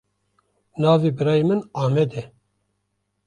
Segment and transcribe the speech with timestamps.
[0.81, 2.23] Navê birayê min Amed e.